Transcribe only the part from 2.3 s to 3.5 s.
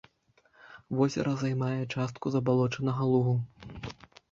забалочанага лугу.